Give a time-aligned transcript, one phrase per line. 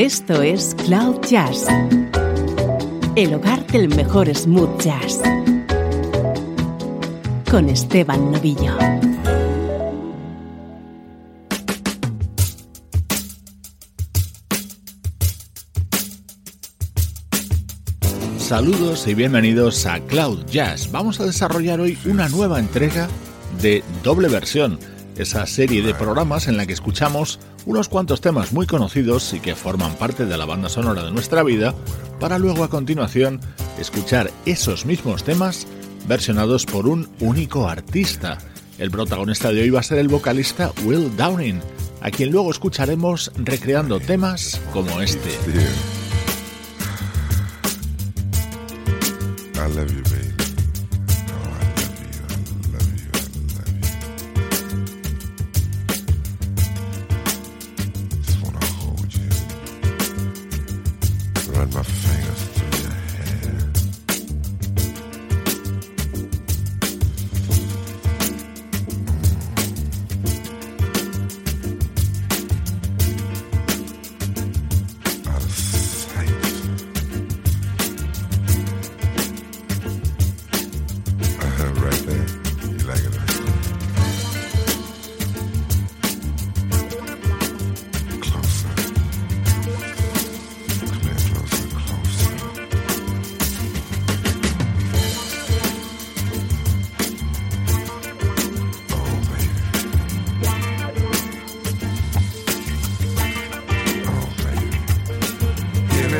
[0.00, 1.66] Esto es Cloud Jazz,
[3.16, 5.20] el hogar del mejor smooth jazz,
[7.50, 8.78] con Esteban Novillo.
[18.38, 20.90] Saludos y bienvenidos a Cloud Jazz.
[20.90, 23.06] Vamos a desarrollar hoy una nueva entrega
[23.60, 24.78] de doble versión,
[25.18, 29.54] esa serie de programas en la que escuchamos unos cuantos temas muy conocidos y que
[29.54, 31.74] forman parte de la banda sonora de nuestra vida,
[32.18, 33.40] para luego a continuación
[33.78, 35.66] escuchar esos mismos temas
[36.06, 38.38] versionados por un único artista.
[38.78, 41.60] El protagonista de hoy va a ser el vocalista Will Downing,
[42.00, 45.30] a quien luego escucharemos recreando temas como este.
[49.74, 50.29] love you, baby.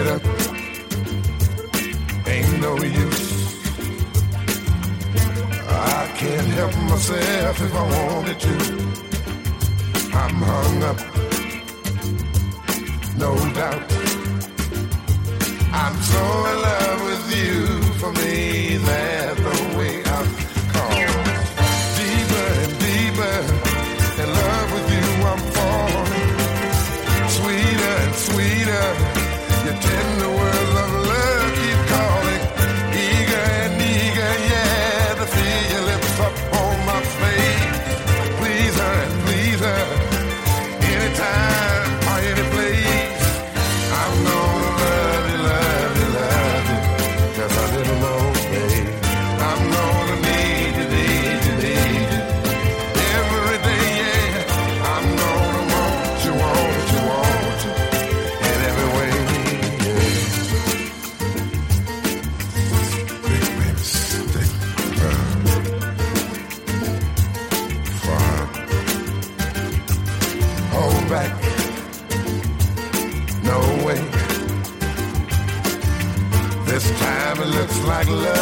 [0.00, 0.22] it up.
[2.26, 3.28] Ain't no use.
[5.68, 8.54] I can't help myself if I wanted to.
[10.20, 11.00] I'm hung up.
[13.22, 13.82] No doubt.
[15.82, 17.56] I'm so in love with you
[18.00, 19.39] for me that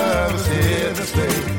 [0.08, 1.57] service here to stay.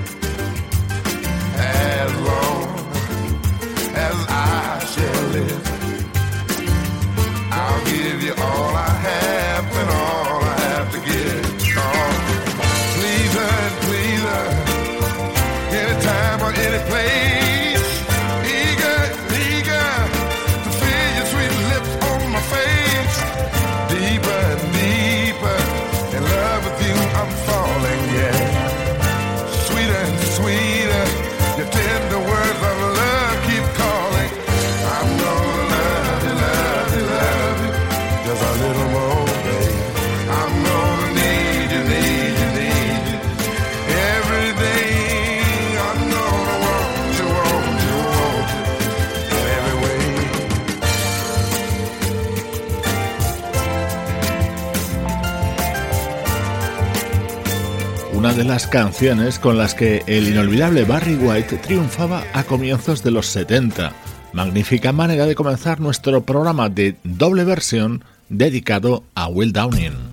[58.21, 63.93] Las canciones con las que el inolvidable Barry White triunfaba a comienzos de los 70.
[64.33, 70.08] Magnífica manera de comenzar nuestro programa de doble versión dedicado a Will Downing.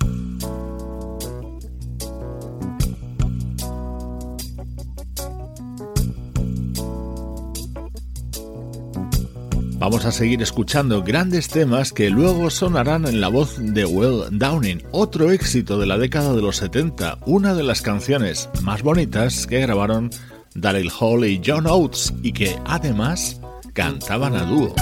[9.88, 14.82] Vamos a seguir escuchando grandes temas que luego sonarán en la voz de Will Downing,
[14.90, 19.60] otro éxito de la década de los 70, una de las canciones más bonitas que
[19.60, 20.10] grabaron
[20.56, 23.40] Daryl Hall y John Oates y que además
[23.74, 24.74] cantaban a dúo.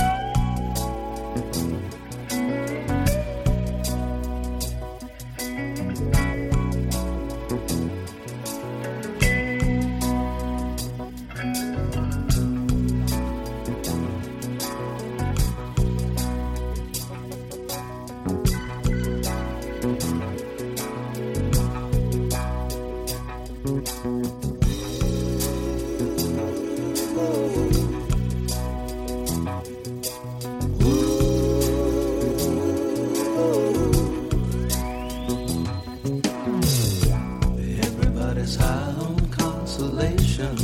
[39.64, 40.56] consolation.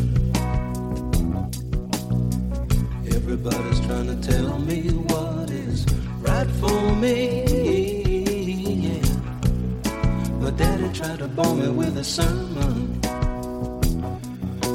[3.16, 5.86] Everybody's trying to tell me what is
[6.20, 7.44] right for me.
[8.86, 9.06] Yeah.
[10.40, 13.00] My daddy tried to bomb me with a sermon,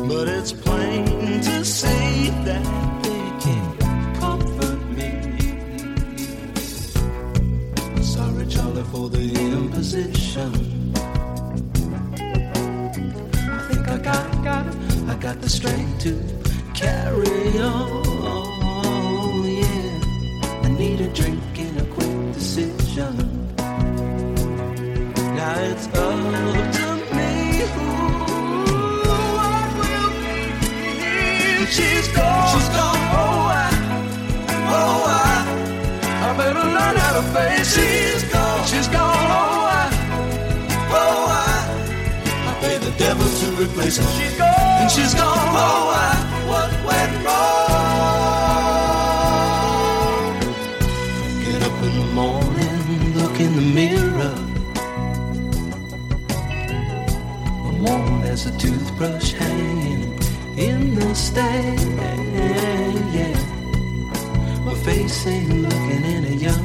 [0.10, 1.06] but it's plain
[1.44, 2.66] to see that
[3.04, 3.80] they can't
[4.20, 5.12] comfort me.
[8.02, 10.65] Sorry, Charlie, for the imposition.
[15.46, 16.12] The strength to
[16.74, 19.46] carry on.
[19.46, 23.16] Yeah, I need a drink and a quick decision.
[25.38, 27.62] Now it's up to me.
[27.62, 28.26] Ooh,
[29.08, 31.66] what will be?
[31.68, 32.35] She's gone.
[43.46, 44.04] To replace her.
[44.18, 44.82] She's gone.
[44.82, 45.38] And she's gone.
[45.38, 46.14] Oh, I,
[46.50, 47.66] what went wrong?
[51.46, 54.36] Get up in the morning, look in the mirror.
[57.66, 60.20] I'm warm as a toothbrush hanging
[60.58, 61.80] in the stand.
[63.18, 63.38] Yeah,
[64.66, 66.65] my face ain't looking any younger.